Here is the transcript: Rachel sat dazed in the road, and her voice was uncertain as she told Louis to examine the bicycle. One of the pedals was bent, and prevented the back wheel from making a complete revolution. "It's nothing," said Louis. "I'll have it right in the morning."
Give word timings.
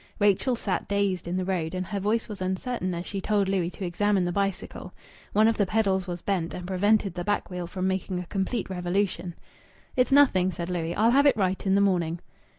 Rachel 0.17 0.55
sat 0.55 0.87
dazed 0.87 1.27
in 1.27 1.37
the 1.37 1.45
road, 1.45 1.75
and 1.75 1.85
her 1.85 1.99
voice 1.99 2.27
was 2.27 2.41
uncertain 2.41 2.95
as 2.95 3.05
she 3.05 3.21
told 3.21 3.47
Louis 3.47 3.69
to 3.69 3.85
examine 3.85 4.25
the 4.25 4.31
bicycle. 4.31 4.95
One 5.31 5.47
of 5.47 5.57
the 5.57 5.67
pedals 5.67 6.07
was 6.07 6.23
bent, 6.23 6.55
and 6.55 6.65
prevented 6.65 7.13
the 7.13 7.23
back 7.23 7.51
wheel 7.51 7.67
from 7.67 7.87
making 7.87 8.19
a 8.19 8.25
complete 8.25 8.67
revolution. 8.67 9.35
"It's 9.95 10.11
nothing," 10.11 10.51
said 10.51 10.71
Louis. 10.71 10.95
"I'll 10.95 11.11
have 11.11 11.27
it 11.27 11.37
right 11.37 11.63
in 11.67 11.75
the 11.75 11.81
morning." 11.81 12.17